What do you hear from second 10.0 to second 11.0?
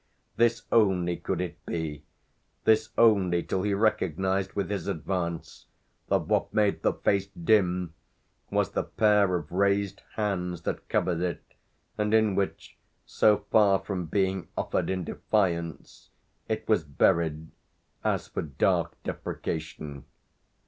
hands that